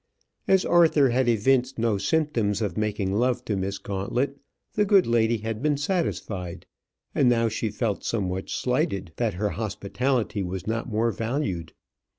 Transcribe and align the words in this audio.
As 0.47 0.65
Arthur 0.65 1.09
had 1.09 1.29
evinced 1.29 1.77
no 1.77 1.99
symptoms 1.99 2.59
of 2.63 2.75
making 2.75 3.13
love 3.13 3.45
to 3.45 3.55
Miss 3.55 3.77
Gauntlet, 3.77 4.39
the 4.73 4.83
good 4.83 5.05
lady 5.05 5.37
had 5.37 5.61
been 5.61 5.77
satisfied, 5.77 6.65
and 7.13 7.29
now 7.29 7.49
she 7.49 7.69
felt 7.69 8.03
somewhat 8.03 8.49
slighted 8.49 9.11
that 9.17 9.35
her 9.35 9.49
hospitality 9.49 10.41
was 10.41 10.65
not 10.65 10.89
more 10.89 11.11
valued. 11.11 11.73